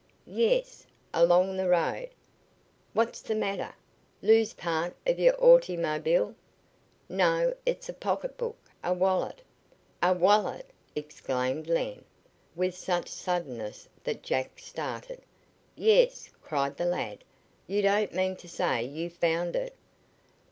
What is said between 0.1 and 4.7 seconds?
"Yes; along the road." "What's the matter? Lose